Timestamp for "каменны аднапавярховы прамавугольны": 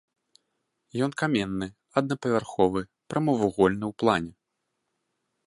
1.21-3.85